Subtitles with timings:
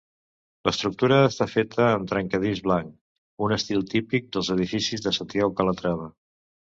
[0.67, 2.95] L'estructura està feta amb trencadís blanc,
[3.49, 6.09] un estil típic dels edificis de Santiago Calatrava.